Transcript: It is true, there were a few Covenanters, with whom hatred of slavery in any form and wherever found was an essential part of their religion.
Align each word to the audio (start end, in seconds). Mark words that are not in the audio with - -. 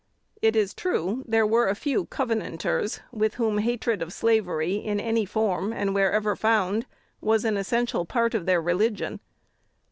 It 0.41 0.55
is 0.55 0.73
true, 0.73 1.23
there 1.27 1.45
were 1.45 1.67
a 1.67 1.75
few 1.75 2.05
Covenanters, 2.05 3.01
with 3.11 3.35
whom 3.35 3.59
hatred 3.59 4.01
of 4.01 4.11
slavery 4.11 4.77
in 4.77 4.99
any 4.99 5.27
form 5.27 5.71
and 5.71 5.93
wherever 5.93 6.35
found 6.35 6.87
was 7.21 7.45
an 7.45 7.55
essential 7.55 8.03
part 8.07 8.33
of 8.33 8.47
their 8.47 8.63
religion. 8.63 9.19